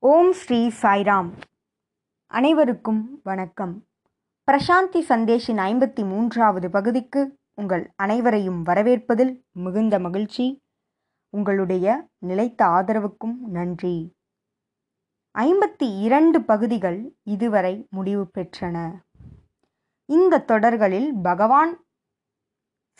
[0.00, 1.32] ஓம் ஸ்ரீ சாய்ராம்.
[2.26, 3.84] அனைவருக்கும் வணக்கம்.
[4.50, 10.62] பிரசாந்தி சந்தேஷின் ஐம்பத்தி மூன்றாவது பகுதிக்கு உங்கள் அனைவரையும் வரவேற்பதில் மிகுந்த மகிழ்ச்சி.
[11.28, 14.14] உங்களுடைய நிலைத்த ஆதரவுக்கும் நன்றி.
[15.38, 18.94] ஐம்பத்தி இரண்டு பகுதிகள் இதுவரை முடிவு பெற்றன.
[20.04, 21.84] இந்த தொடர்களில் பகவான்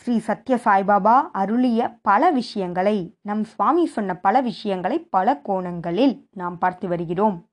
[0.01, 6.87] ஸ்ரீ சத்ய சாய்பாபா அருளிய பல விஷயங்களை நம் சுவாமி சொன்ன பல விஷயங்களை பல கோணங்களில் நாம் பார்த்து
[6.87, 7.49] வருகிறோம்.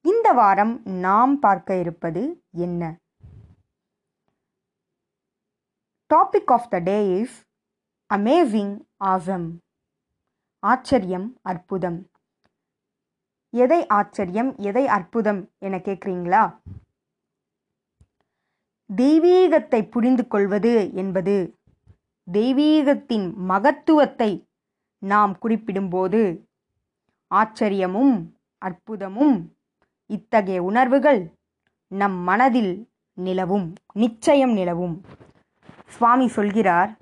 [0.00, 2.82] இந்த வாரம் நாம் பார்க்க இருப்பது என்ன?
[6.14, 7.42] Topic of the day is
[8.14, 9.48] amazing awesome
[10.58, 12.10] ஆச்சரியம் அற்புதம்.
[13.50, 16.44] எதை ஆச்சரியம் எதை அற்புதம் என கேட்குறீங்களா?
[18.92, 21.58] தெய்வீகத்தை புரிந்து கொள்வது என்பது
[22.32, 24.46] தெய்வீகத்தின் மகத்துவத்தை
[24.98, 26.42] நாம் குறிப்பிடும்போது
[27.30, 29.48] ஆச்சரியமும் அற்புதமும்
[30.06, 31.32] இத்தகைய உணர்வுகள்
[31.88, 35.04] நம் மனதில் நிலவும் நிச்சயம் நிலவும்.
[35.88, 36.98] சுவாமி சொல்கிறார்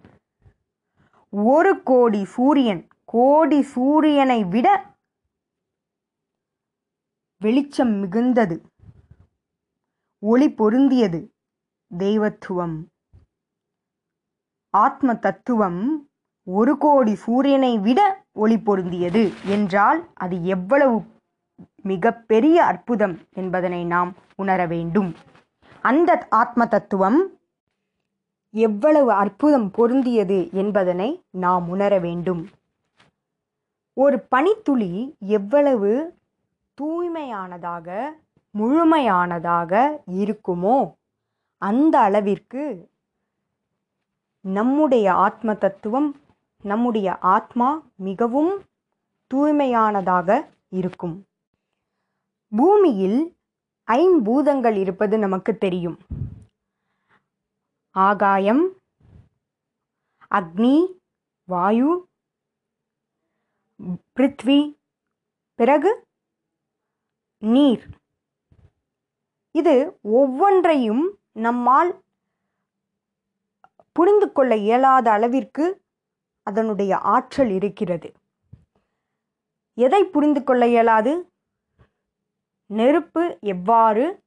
[1.28, 4.94] ஒரு கோடி சூரியன் கோடி சூரியனை விட
[7.38, 8.60] வெளிச்சம் மிகுந்தது
[10.18, 11.31] ஒளி பொருந்தியது
[11.98, 12.88] தெய்வத்துவம்.
[14.70, 16.08] ஆத்ம தத்துவம்
[16.44, 21.02] ஒரு கோடி சூரியனை விட ஒளி பொருந்தியது என்றால் அது எவ்வளவு
[21.82, 25.14] மிகப்பெரிய அற்புதம் என்பதனை நாம் உணர வேண்டும்.
[25.82, 27.38] அந்த ஆத்ம தத்துவம்
[28.50, 32.48] எவ்வளவு அற்புதம் பொருந்தியது என்பதனை நாம் உணர வேண்டும்.
[33.94, 36.20] ஒரு பனித்துளி எவ்வளவு
[36.80, 38.10] தூய்மையானதாக
[38.58, 40.94] முழுமையானதாக இருக்குமோ
[41.68, 42.62] அந்த அளவிற்கு
[44.40, 46.08] நம்முடைய ஆத்ம தத்துவம்
[46.62, 48.52] நம்முடைய ஆத்மா மிகவும்
[49.34, 50.28] தூய்மையானதாக
[50.70, 51.26] இருக்கும்.
[52.56, 53.36] பூமியில்
[53.86, 55.98] ஐம்பூதங்கள் இருப்பது நமக்கு தெரியும்.
[57.90, 58.64] ஆகாயம்
[60.34, 60.76] அக்னி
[61.44, 61.90] வாயு
[64.14, 64.60] பிருத்வி
[65.54, 66.06] பிறகு
[67.38, 67.86] நீர்.
[69.50, 72.02] இது ஒவ்வொன்றையும் நம்மால்
[73.92, 75.80] புரிந்து கொள்ள இயலாத அளவிற்கு
[76.42, 78.12] அதனுடைய ஆற்றல் இருக்கிறது.
[79.74, 81.30] எதை புரிந்து கொள்ள இயலாது?
[82.66, 84.22] நெருப்பு எவ்வாறு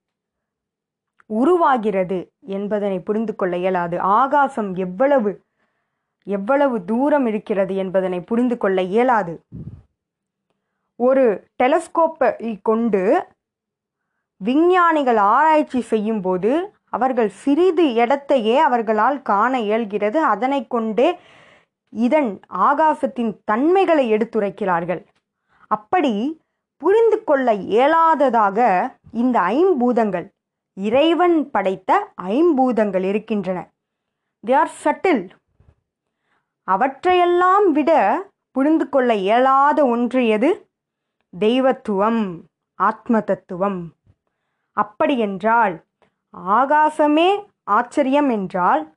[1.25, 3.99] உருவாகிறது என்பதனை புரிந்து கொள்ள இயலாது.
[3.99, 5.43] ஆகாசம் எவ்வளவு
[6.23, 9.45] எவ்வளவு தூரம் இருக்கிறது என்பதனை புரிந்து கொள்ள இயலாது.
[10.95, 13.27] ஒரு டெலஸ்கோப்பை கொண்டு
[14.37, 20.19] விஞ்ஞானிகள் ஆராய்ச்சி செய்யும்போது அவர்கள் சிறிது இடத்தையே அவர்களால் காண இயல்கிறது.
[20.23, 21.19] அதனை கொண்டே
[21.89, 25.01] இதன் ஆகாசத்தின் தன்மைகளை எடுத்துரைக்கிறார்கள்.
[25.67, 26.13] அப்படி
[26.77, 28.57] புரிந்து கொள்ள இயலாததாக
[29.11, 30.27] இந்த ஐம்பூதங்கள்
[30.73, 33.59] இறைவன் படைத்த ஐம்பூதங்கள் இருக்கின்றன.
[34.47, 35.23] தே ஆர் சட்டில்
[36.67, 37.91] அவற்றையெல்லாம் விட
[38.51, 40.49] புரிந்து கொள்ள இயலாத ஒன்று எது?
[41.39, 42.21] தெய்வத்துவம்
[42.75, 43.79] ஆத்ம தத்துவம்.
[44.77, 45.75] அப்படியென்றால்
[46.35, 48.93] ஆகாசமே ஆச்சரியம் என்றால்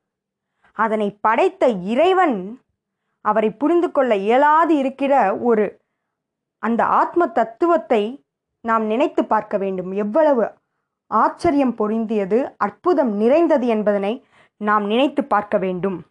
[0.72, 2.60] அதனை படைத்த இறைவன்
[3.21, 5.81] அவரை புரிந்து கொள்ள இயலாது இருக்கிற ஒரு
[6.59, 8.25] அந்த ஆத்ம தத்துவத்தை
[8.60, 9.93] நாம் நினைத்து பார்க்க வேண்டும்.
[9.93, 10.53] எவ்வளவு
[11.06, 14.25] ஆச்சரியம் பொருந்தியது அற்புதம் நிறைந்தது என்பதனை
[14.56, 16.06] நாம் நினைத்து பார்க்க வேண்டும்.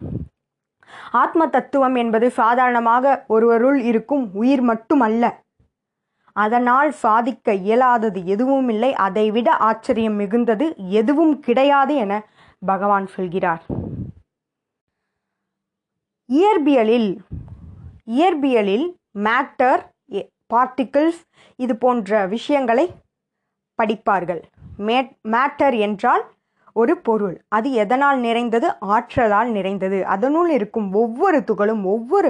[1.11, 5.23] ஆத்ம தத்துவம் என்பது சாதாரணமாக ஒருவருள் இருக்கும் உயிர் மட்டுமல்ல.
[6.43, 8.91] அதனால் சாதிக்க இயலாதது எதுவும் இல்லை.
[9.05, 10.65] அதைவிட ஆச்சரியம் மிகுந்தது
[10.99, 12.13] எதுவும் கிடையாது என
[12.71, 13.63] பகவான் சொல்கிறார்.
[16.29, 17.11] இயற்பியலில்
[18.15, 18.87] இயற்பியலில்
[19.27, 19.83] மேட்டர்
[20.53, 21.21] பார்ட்டிகிள்ஸ்
[21.63, 22.85] இது போன்ற விஷயங்களை
[23.79, 24.41] படிப்பார்கள்.
[25.33, 26.23] மேட்டர் என்றால்
[26.81, 27.35] ஒரு பொருள்.
[27.57, 28.67] அது எதனால் நிறைந்தது?
[28.95, 29.99] ஆற்றலால் நிறைந்தது.
[30.15, 32.29] அதனுள் இருக்கும் ஒவ்வொரு துகளும் ஒவ்வொரு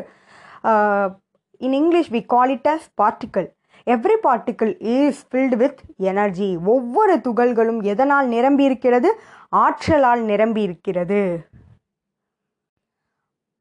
[1.65, 3.47] in English we call it as particle
[3.87, 9.09] every particle is filled with energy ஒவ்வொரு துகள்களும் எதனால் நிரம்பி இருக்கிறது
[9.55, 11.21] ஆற்றலால் நிரம்பி இருக்கிறது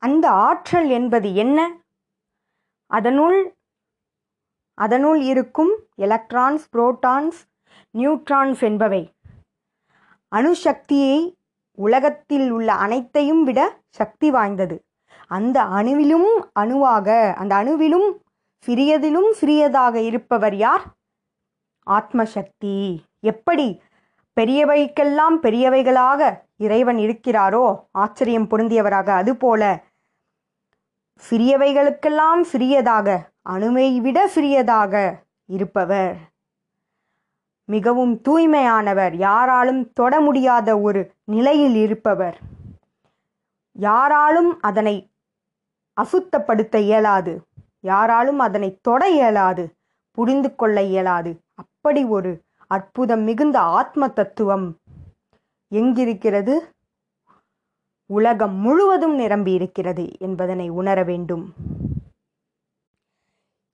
[0.03, 1.59] அந்த ஆற்றல் என்பது என்ன?
[2.91, 3.39] அதனுள்
[4.75, 7.39] அதனுள் இருக்கும் எலக்ட்ரான்ஸ் புரோட்டான்ஸ்
[7.95, 9.03] நியூட்ரான்ஸ் என்பவை.
[10.33, 11.19] அணுசக்தியை
[11.79, 14.77] உலகத்தில் உள்ள அனைத்தையும் விட சக்தி வாய்ந்தது.
[15.27, 18.09] அந்த அணுவிலும் அணுவாக அந்த அணுவிலும்
[18.67, 20.83] சிறியதிலும் சிறியதாக இருப்பவர் யார்?
[21.91, 22.99] ஆத்மசக்தி.
[23.21, 23.83] எப்படி
[24.41, 29.83] பெரியவைக்கெல்லாம் பெரியவைகளாக இறைவன் இருக்கிறாரோ ஆச்சரியம் பொருந்தியவராக அதுபோல
[31.31, 36.17] சிறியவைகளுக்கெல்லாம் சிறியதாக அணுவை விட சிறியதாக இருப்பவர்.
[37.65, 42.39] மிகவும் தூய்மையானவர் யாராலும் தொட முடியாத ஒரு நிலையில் இருப்பவர்.
[43.73, 45.11] யாராலும் அதனை
[46.01, 47.41] அசுத்தப்படுத்த இயலாது.
[47.81, 49.75] யாராலும் அதனை தொட இயலாது
[50.11, 51.41] புரிந்து கொள்ள இயலாது.
[51.55, 54.77] அப்படி ஒரு அற்புதம் மிகுந்த ஆத்ம தத்துவம்
[55.73, 56.59] எங்கிருக்கிறது?
[58.07, 61.53] உலகம் முழுவதும் நிரம்பி இருக்கிறது என்பதனை உணர வேண்டும்.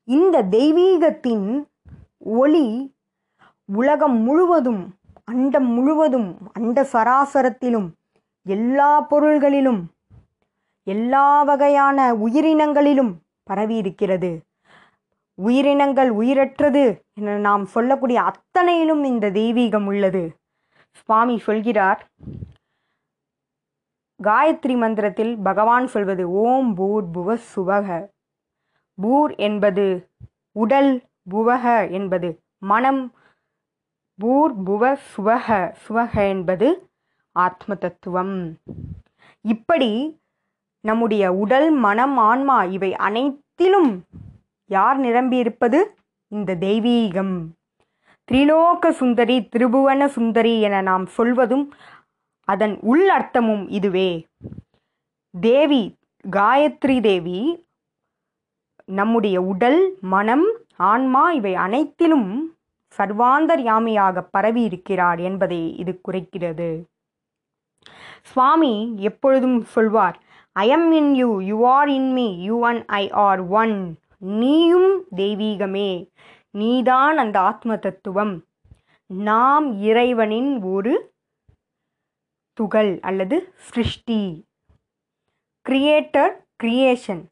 [0.05, 1.65] இந்த தெய்வீகத்தின்
[2.19, 2.95] ஒளி
[3.65, 4.95] உலகம் முழுவதும்
[5.25, 7.89] அண்டம் முழுவதும் அண்ட சராசரத்திலும்
[8.43, 9.83] எல்லா பொருள்களிலும்
[10.85, 13.13] எல்லா வகையான உயிரினங்களிலும்
[13.51, 14.41] பரவியிருக்கிறது.
[15.35, 20.37] உயிரினங்கள் உயிரற்றது என நாம் சொல்லக்கூடிய அத்தனையிலும் இந்த தெய்வீகம் உள்ளது.
[20.91, 22.07] சுவாமி சொல்கிறார்
[24.23, 28.09] காயத்ரி மந்திரத்தில் பகவான் சொல்வது ஓம் பூர் புவ சுவக.
[29.03, 30.11] பூர் என்பது
[30.53, 33.15] உடல் புவக என்பது மனம்
[34.23, 35.75] பூர் புவ சுவக.
[35.89, 36.91] சுவக என்பது
[37.33, 38.59] ஆத்ம தத்துவம்.
[39.41, 40.22] இப்படி
[40.85, 43.91] நம்முடைய உடல் மனம் ஆன்மா இவை அனைத்திலும்
[44.71, 45.79] யார் நிரம்பியிருப்பது?
[46.29, 47.35] இந்த தெய்வீகம்.
[48.29, 51.65] திரிலோக சுந்தரி திரிபுவன சுந்தரி என நாம் சொல்வதும்
[52.49, 54.11] அதன் உள் அர்த்தமும் இதுவே.
[55.41, 55.83] தேவி
[56.31, 57.41] காயத்ரி தேவி
[58.85, 60.47] நம்முடைய உடல் மனம்
[60.77, 62.29] ஆன்மா இவை அனைத்திலும்
[62.99, 66.71] சர்வாந்தர்யாமியாக பரவி இருக்கிறார் என்பதை இது குறைக்கிறது.
[68.23, 70.19] சுவாமி எப்பொழுதும் சொல்வார்
[70.53, 76.09] I am in you you are in me you and I are one நீயும் தெய்வீகமே.
[76.51, 78.45] நீதான் அந்த ஆத்ம தத்துவம்
[79.07, 81.13] நாம் இறைவனின் ஒரு
[82.53, 84.45] துகள் அல்லது சிருஷ்டி.
[85.69, 86.33] கிரியேட்டர்
[86.63, 87.25] கிரியேஷன்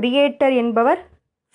[0.00, 1.08] கிரியேட்டர் என்பவர்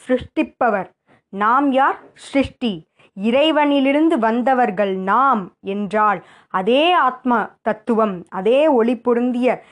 [0.08, 0.90] சிருஷ்டிப்பவர்.
[1.30, 2.00] நாம் யார்?
[2.14, 2.88] சிருஷ்டி.
[3.18, 6.20] இறைவனிலிருந்து வந்தவர்கள் நாம் என்றால்
[6.50, 9.64] அதே ஆத்ம தத்துவம் அதே ஒளி பொருந்திய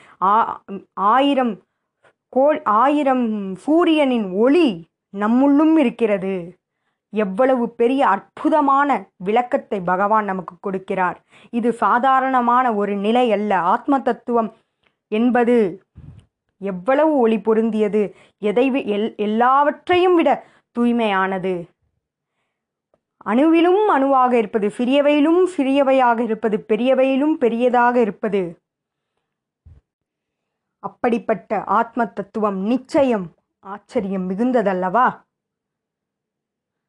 [1.12, 1.54] ஆயிரம்
[2.36, 3.26] கோல் ஆயிரம்
[3.64, 4.68] சூரியனின் ஒளி
[5.16, 6.34] நம்முள்ளும் இருக்கிறது.
[7.12, 8.88] எவ்வளவு பெரிய அற்புதமான
[9.24, 11.18] விளக்கத்தை பகவான் நமக்கு கொடுக்கிறார்.
[11.50, 13.58] இது சாதாரணமான ஒரு நிலை அல்ல.
[13.74, 14.50] ஆத்ம தத்துவம்
[15.12, 15.56] என்பது
[16.60, 18.02] எவ்வளவு ஒளி பொருந்தியது
[18.38, 18.66] எதை
[18.96, 20.30] எல் எல்லாவற்றையும் விட
[20.76, 21.54] தூய்மையானது.
[23.24, 28.62] அணுவிலும் அணுவாக இருப்பது சிறியவையிலும் சிறியவையாக இருப்பது பெரியவையிலும் பெரியதாக இருப்பது.
[30.78, 35.20] அப்படிப்பட்ட ஆத்ம தத்துவம் நிச்சயம் ஆச்சரியம் மிகுந்ததல்லவா?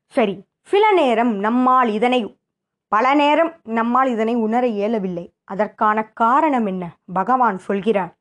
[0.06, 2.40] சரி சில நேரம் நம்மால் இதனை
[2.88, 5.34] பல நேரம் நம்மால் இதனை உணர இயலவில்லை.
[5.44, 6.98] அதற்கான காரணம் என்ன?
[7.14, 8.18] பகவான் சொல்கிறார்.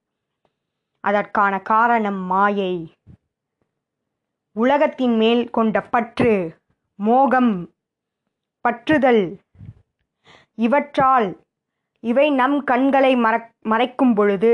[1.01, 2.93] அதற்கான காரணம் மாயை.
[4.53, 6.57] உலகத்தின் மேல் கொண்ட பற்று
[6.95, 7.74] மோகம்.
[8.65, 9.25] பற்றுதல்.
[10.59, 11.29] இவற்றால்
[12.05, 14.53] இவை நம் கண்களை மறக் மறைக்கும் பொழுது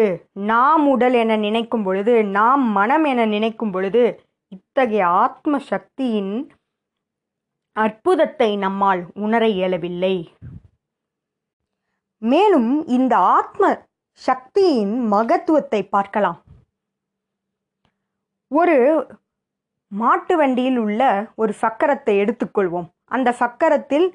[0.51, 4.03] நாம் உடல் என நினைக்கும் பொழுது நாம் மனம் என நினைக்கும் பொழுது
[4.49, 6.35] இத்தகைய ஆத்ம சக்தியின்
[7.77, 10.15] அற்புதத்தை நம்மால் உணர இயலவில்லை.
[12.23, 13.65] மேலும் இந்த ஆத்ம
[14.23, 16.39] சக்தியின் மகத்துவத்தை பார்க்கலாம்.
[18.51, 18.79] ஒரு
[19.93, 21.03] மாட்டு வண்டியில் உள்ள
[21.35, 22.89] ஒரு சக்கரத்தை எடுத்துக்கொள்வோம்.
[23.17, 24.07] அந்த சக்கரத்தில்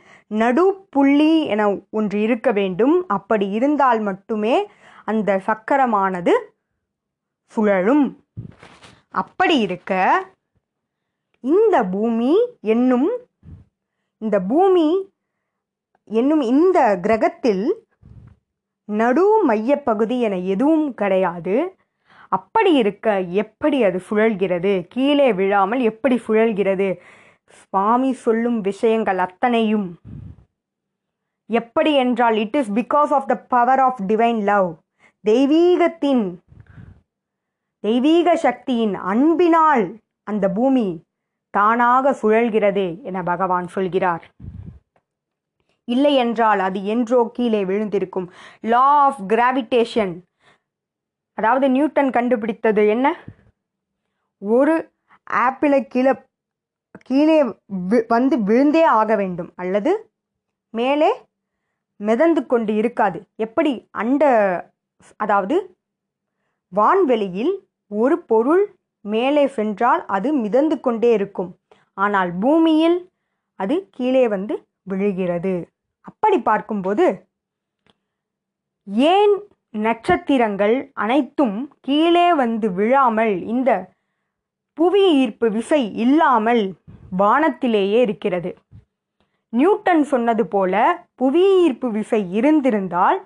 [0.41, 1.63] நடுப்புள்ளி என
[1.97, 2.95] ஒன்று இருக்க வேண்டும்.
[3.17, 4.55] அப்படி இருந்தால் மட்டுமே
[5.11, 6.33] அந்த சக்கரமானது
[7.53, 8.05] சுழலும்.
[9.23, 9.93] அப்படி இருக்க
[11.43, 12.33] இந்த பூமி
[12.73, 13.09] என்னும்
[14.21, 14.87] இந்த பூமி
[16.19, 17.65] என்னும் இந்த கிரகத்தில்
[18.89, 21.55] நடு மையப்பகுதி என எதுவும் கிடையாது.
[22.37, 23.07] அப்படி இருக்க
[23.43, 24.73] எப்படி அது சுழல்கிறது?
[24.89, 26.89] கீழே விழாமல் எப்படி சுழல்கிறது?
[27.53, 29.87] சுவாமி சொல்லும் விஷயங்கள் அத்தனையும்.
[31.49, 34.69] எப்படி என்றால் it is because of the power of divine love
[35.25, 36.25] தெய்வீகத்தின்
[37.79, 39.85] தெய்வீக சக்தியின் அன்பினால்
[40.23, 40.87] அந்த பூமி
[41.49, 44.23] தானாக சுழல்கிறது என பகவான் சொல்கிறார்.
[45.87, 48.27] இல்லை என்றால் அது என்றோ கீழே விழுந்திருக்கும்.
[48.61, 50.13] லா ஆஃப் கிராவிடேஷன்
[51.37, 53.07] அதாவது நியூட்டன் கண்டுபிடித்தது என்ன?
[54.41, 54.75] ஒரு
[55.45, 56.13] ஆப்பிளை கீழே
[57.09, 57.37] கீழே
[58.07, 59.91] வந்து விழுந்தே ஆக வேண்டும் அல்லது
[60.73, 61.11] மேலே
[61.99, 63.19] மிதந்து கொண்டு இருக்காது.
[63.45, 63.73] எப்படி?
[64.01, 64.23] அண்ட
[65.23, 65.55] அதாவது
[66.73, 67.53] வான்வெளியில்
[67.91, 68.63] ஒரு பொருள்
[69.05, 71.51] மேலே சென்றால் அது மிதந்து கொண்டே இருக்கும்.
[71.97, 72.97] ஆனால் பூமியில்
[73.59, 74.55] அது கீழே வந்து
[74.91, 75.55] விழுகிறது.
[76.05, 77.05] அப்படி பார்க்கும்போது
[79.11, 79.35] ஏன்
[79.75, 81.57] நட்சத்திரங்கள் அனைத்தும்
[81.87, 83.69] கீழே வந்து விழாமல் இந்த
[84.77, 86.73] புவி ஈர்ப்பு விசை இல்லாமல்
[87.19, 88.57] வானத்திலேயே இருக்கிறது.
[89.49, 93.19] நியூட்டன் சொன்னது போல புவி ஈர்ப்பு விசை இருந்திருந்தால்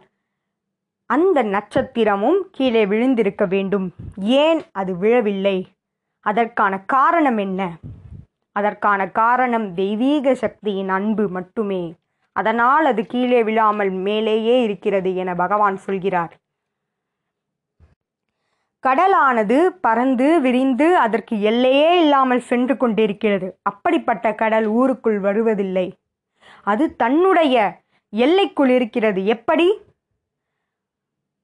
[1.06, 3.94] அந்த நட்சத்திரமும் கீழே விழுந்திருக்க வேண்டும்.
[4.18, 5.68] ஏன் அது விழவில்லை?
[6.20, 7.72] அதற்கான காரணம் என்ன?
[8.52, 11.96] அதற்கான காரணம் தெய்வீக சக்தியின் அன்பு மட்டுமே.
[12.32, 16.38] அதனால் அது கீழே விழாமல் மேலேயே இருக்கிறது என பகவான் சொல்கிறார்.
[18.88, 23.60] கடலானது பறந்து விரிந்து அதற்கு எல்லையே இல்லாமல் சென்று கொண்டிருக்கிறது.
[23.62, 25.94] அப்படிப்பட்ட கடல் ஊருக்குள் வருவதில்லை.
[26.64, 27.56] அது தன்னுடைய
[28.10, 29.26] எல்லைக்குள் இருக்கிறது.
[29.26, 29.68] எப்படி?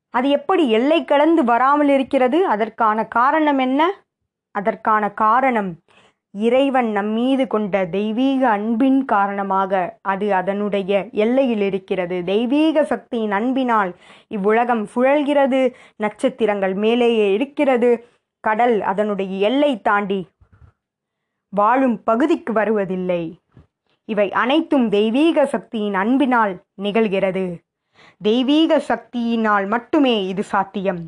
[0.10, 2.46] அது எப்படி எல்லை கடந்து வராமல் இருக்கிறது?
[2.46, 3.94] அதற்கான காரணம் என்ன?
[4.52, 5.72] அதற்கான காரணம்
[6.36, 13.92] இறைவன் நம்மீது கொண்ட தெய்வீக அன்பின் காரணமாக அது அதனுடைய எல்லையில் இருக்கிறது தெய்வீக சக்தியின் அன்பினால்
[14.28, 15.62] இவ்வுலகம் சுழல்கிறது
[15.96, 17.92] நட்சத்திரங்கள் மேலேயே இருக்கிறது.
[18.40, 20.28] கடல் அதனுடைய எல்லை தாண்டி
[21.50, 23.24] வாழும் பகுதிக்கு வருவதில்லை.
[24.06, 27.46] இவை அனைத்தும் தெய்வீக சக்தியின் அன்பினால் நிகழ்கிறது.
[28.22, 31.02] தெய்வீக சக்தியினால் மட்டுமே இது சாத்தியம்.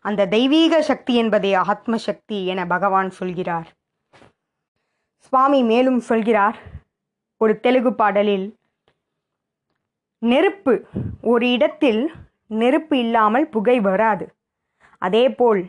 [0.00, 3.68] அந்த தெய்வீக சக்தி என்பதே ஆத்ம சக்தி என பகவான் சொல்கிறார்.
[5.34, 6.56] சுவாமி மேலும் சொல்கிறார்
[7.40, 8.44] ஒரு தெலுங்கு பாடலில்
[10.22, 10.74] நெருப்பு
[11.30, 12.02] ஒரு இடத்தில்
[12.60, 14.26] நெருப்பு இல்லாமல் புகை வராது.
[14.98, 15.62] அதேபோல்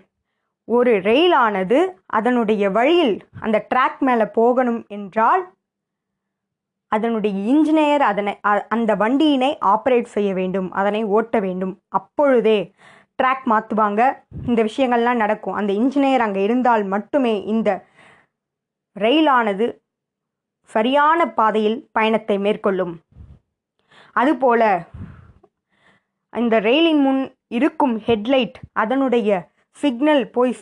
[0.68, 1.80] ஒரு ரயிலானது
[2.18, 5.44] அதனுடைய வழியில் அந்த ட்ராக் மேலே போகணும் என்றால்
[6.92, 8.36] அதனுடைய இன்ஜினியர் அதனை
[8.76, 11.74] அந்த வண்டியினை ஆப்ரேட் செய்ய வேண்டும் அதனை ஓட்ட வேண்டும்.
[11.88, 12.60] அப்பொழுதே
[13.20, 14.02] ட்ராக் மாற்றுவாங்க.
[14.48, 15.60] இந்த விஷயங்கள்லாம் நடக்கும்.
[15.62, 17.70] அந்த இன்ஜினியர் அங்கே இருந்தால் மட்டுமே இந்த
[19.04, 19.66] ரயிலானது
[20.76, 22.94] சரியான பாதையில் பயணத்தை மேற்கொள்ளும்.
[24.22, 24.62] அதுபோல
[26.34, 27.22] இந்த ரயிலின் முன்
[27.58, 29.30] இருக்கும் ஹெட்லைட் அதனுடைய
[29.82, 30.54] சிக்னல் போய்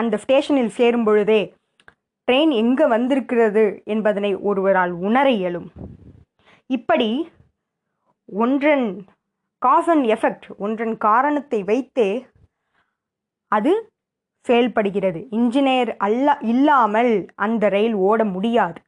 [0.00, 1.40] அந்த ஸ்டேஷனில் சேரும் பொழுதே
[2.28, 3.64] ட்ரெயின் எங்கே வந்திருக்கிறது?
[3.94, 5.68] என்பதனை ஒருவரால் உணர இயலும்.
[6.76, 7.10] இப்படி
[8.28, 8.86] ஒன்றன்
[9.62, 12.10] காஸ் அண்ட் எஃபெக்ட் ஒன்றன் காரணத்தை வைத்தே
[13.52, 13.72] அது
[14.46, 15.20] செயல்படுகிறது.
[15.30, 18.78] இன்ஜினியர் அல்ல இல்லாமல் அந்த ரயில் ஓட முடியாது.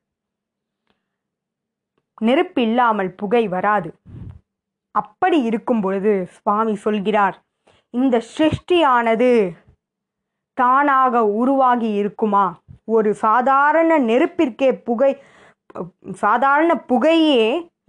[2.20, 3.90] நெருப்பு இல்லாமல் புகை வராது.
[4.94, 7.36] அப்படி இருக்கும் பொழுது சுவாமி சொல்கிறார்
[7.94, 9.30] இந்த சிருஷ்டியானது
[10.58, 12.46] தானாக உருவாகி இருக்குமா?
[12.84, 15.12] ஒரு சாதாரண நெருப்பிற்கே புகை
[16.14, 17.42] சாதாரண புகையே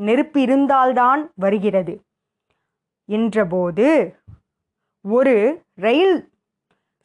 [0.07, 1.93] நெருப்பு இருந்தால்தான் வருகிறது.
[3.09, 3.87] என்றபோது
[5.05, 5.35] ஒரு
[5.85, 6.15] ரயில்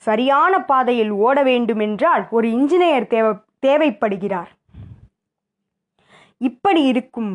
[0.06, 3.32] சரியான பாதையில் ஓட வேண்டுமென்றால் ஒரு இன்ஜினியர் தேவை
[3.66, 4.50] தேவைப்படுகிறார்.
[6.40, 7.32] இப்படி இருக்கும்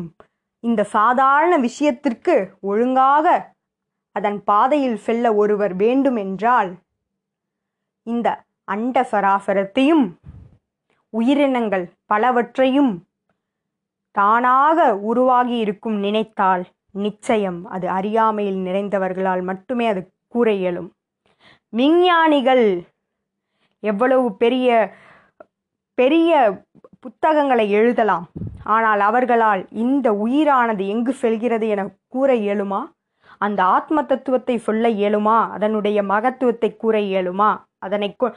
[0.64, 3.26] இந்த சாதாரண விஷயத்திற்கு ஒழுங்காக
[4.16, 6.70] அதன் பாதையில் செல்ல ஒருவர் வேண்டுமென்றால்
[8.06, 8.28] இந்த
[8.64, 10.04] அண்ட சராசரத்தையும்
[11.12, 12.92] உயிரினங்கள் பலவற்றையும்
[14.18, 14.78] தானாக
[15.10, 16.64] உருவாகி இருக்கும் நினைத்தால்
[17.04, 20.90] நிச்சயம் அது அறியாமையில் நிறைந்தவர்களால் மட்டுமே அது கூற இயலும்.
[21.70, 22.82] விஞ்ஞானிகள்
[23.80, 24.94] எவ்வளவு பெரிய
[25.94, 26.62] பெரிய
[27.00, 28.28] புத்தகங்களை எழுதலாம்.
[28.64, 32.90] ஆனால் அவர்களால் இந்த உயிரானது எங்கு செல்கிறது என கூற இயலுமா?
[33.38, 35.50] அந்த ஆத்ம தத்துவத்தை சொல்ல இயலுமா?
[35.50, 37.60] அதனுடைய மகத்துவத்தை கூற இயலுமா?
[37.78, 38.34] அதனை கொ-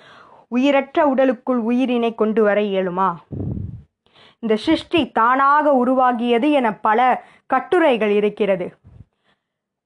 [0.47, 3.15] உயிரற்ற உடலுக்குள் உயிரினை கொண்டு வர இயலுமா?
[4.39, 8.75] இந்த சிருஷ்டி தானாக உருவாகியது என பல கட்டுரைகள் இருக்கிறது.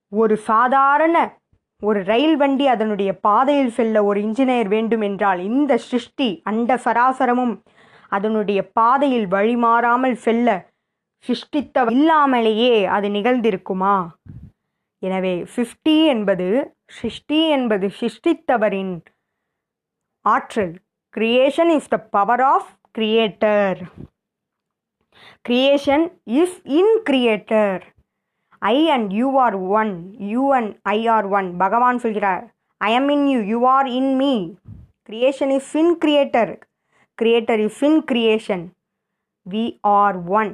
[0.08, 1.37] ஒரு சாதாரண
[1.82, 7.62] ஒரு ரயில் வண்டி அதனுடைய பாதையில் செல்ல ஒரு இன்ஜினியர் வேண்டும் என்றால் இந்த சிருஷ்டி அண்ட சராசரமும்
[8.08, 10.48] அதனுடைய பாதையில் வழிமாறாமல் செல்ல
[11.24, 13.94] சிருஷ்டித்த இல்லாமலேயே அது நிகழ்ந்திருக்குமா?
[15.02, 16.48] எனவே சிஷ்டி என்பது
[16.86, 18.94] சிருஷ்டி என்பது சிருஷ்டித்தவரின்
[20.24, 20.74] ஆற்றல்.
[21.14, 23.80] Creation is the power of creator
[25.48, 27.82] creation is in creator
[28.62, 29.92] I and you are one
[30.32, 32.44] you and I are one பகவான் சொல்கிறார்
[32.80, 34.34] I am in you you are in me
[35.04, 36.52] creation is in creator
[37.18, 38.66] creator is in creation
[39.46, 40.52] we are one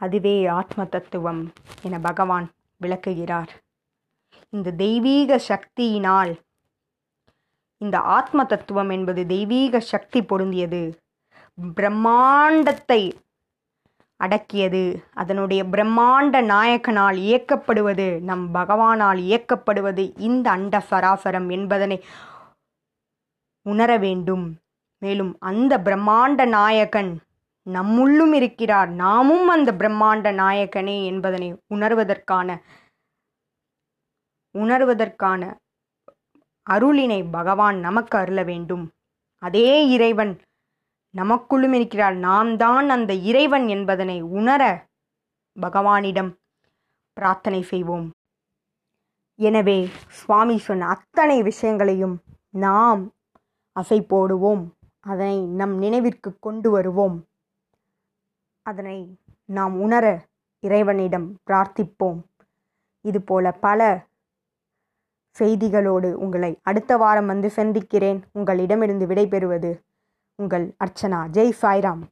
[0.00, 1.42] அதுவே ஆத்ம தத்துவம்
[1.82, 2.46] என பகவான்
[2.80, 3.50] விளக்குகிறார்.
[4.48, 6.32] இந்த தெய்வீக சக்தியினால்
[7.78, 10.82] இந்த ஆத்ம தத்துவம் என்பது தெய்வீக சக்தி பொருந்தியது.
[11.76, 13.02] பிரம்மாண்டத்தை
[14.22, 14.82] அடக்கியது.
[15.14, 21.98] அதனுடைய பிரம்மாண்ட நாயகனால் இயக்கப்படுவது நம் பகவானால் இயக்கப்படுவது இந்த அண்ட சராசரம் என்பதனை
[23.66, 24.44] உணர வேண்டும்.
[25.02, 27.12] மேலும் அந்த பிரம்மாண்ட நாயகன்
[27.66, 28.90] நம்முள்ளும் இருக்கிறார்.
[28.90, 32.56] நாமும் அந்த பிரம்மாண்ட நாயகனே என்பதனை உணர்வதற்கான
[34.58, 35.42] உணர்வதற்கான
[36.66, 38.84] அருளினை பகவான் நமக்கு அருள வேண்டும்.
[39.42, 40.32] அதே இறைவன்
[41.14, 44.62] நமக்குள்ளும் இருக்கிறார் நாம் தான் அந்த இறைவன் என்பதனை உணர
[45.56, 46.30] பகவானிடம்
[47.16, 48.06] பிரார்த்தனை செய்வோம்.
[49.38, 49.78] எனவே
[50.08, 52.16] சுவாமி சொன்ன அத்தனை விஷயங்களையும்
[52.50, 53.02] நாம்
[53.76, 54.62] அசை போடுவோம்.
[55.00, 57.16] அதனை நம் நினைவிற்கு கொண்டு வருவோம்.
[58.66, 58.98] அதனை
[59.44, 60.06] நாம் உணர
[60.60, 62.20] இறைவனிடம் பிரார்த்திப்போம்.
[63.04, 64.08] இதுபோல பல
[65.36, 68.20] செய்திகளோடு உங்களை அடுத்த வாரம் வந்து சந்திக்கிறேன்.
[68.32, 69.72] உங்களிடமிருந்து விடைபெறுவது
[70.42, 71.20] உங்கள் அர்ச்சனா.
[71.28, 72.02] ஜெய் சாய்ராம்.